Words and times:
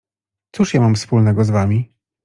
—Cóż 0.53 0.73
ja 0.73 0.81
mam 0.81 0.95
wspólnego 0.95 1.43
z 1.45 1.49
wami? 1.49 1.93